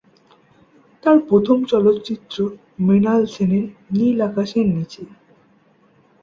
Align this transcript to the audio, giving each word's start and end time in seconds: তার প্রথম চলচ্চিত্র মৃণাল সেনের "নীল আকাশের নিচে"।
তার 1.03 1.17
প্রথম 1.29 1.57
চলচ্চিত্র 1.65 2.37
মৃণাল 2.79 3.21
সেনের 3.25 3.65
"নীল 3.91 4.17
আকাশের 4.21 4.65
নিচে"। 4.69 5.03